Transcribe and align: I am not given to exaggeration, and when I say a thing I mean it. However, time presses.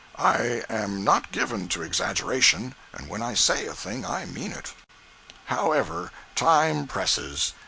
I 0.17 0.63
am 0.67 1.03
not 1.03 1.31
given 1.31 1.67
to 1.67 1.83
exaggeration, 1.83 2.73
and 2.91 3.07
when 3.07 3.21
I 3.21 3.35
say 3.35 3.67
a 3.67 3.75
thing 3.75 4.03
I 4.03 4.25
mean 4.25 4.51
it. 4.51 4.73
However, 5.45 6.11
time 6.33 6.87
presses. 6.87 7.53